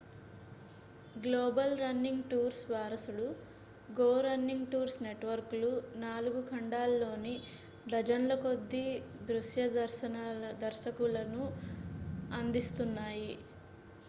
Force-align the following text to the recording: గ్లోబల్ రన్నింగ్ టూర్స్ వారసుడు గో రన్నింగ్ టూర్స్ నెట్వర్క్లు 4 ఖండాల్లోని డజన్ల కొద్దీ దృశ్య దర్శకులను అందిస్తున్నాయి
గ్లోబల్ 1.15 1.73
రన్నింగ్ 1.81 2.23
టూర్స్ 2.29 2.61
వారసుడు 2.69 3.27
గో 3.89 4.07
రన్నింగ్ 4.25 4.65
టూర్స్ 4.71 4.97
నెట్వర్క్లు 5.03 5.69
4 6.05 6.41
ఖండాల్లోని 6.49 7.35
డజన్ల 7.87 8.37
కొద్దీ 8.45 8.85
దృశ్య 9.29 9.67
దర్శకులను 10.63 11.43
అందిస్తున్నాయి 12.31 13.31